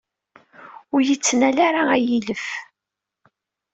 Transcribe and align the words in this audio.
Ur 0.93 1.01
iyi-ttnal 1.03 1.57
ara, 1.67 1.81
a 1.93 1.95
ilef! 2.17 2.45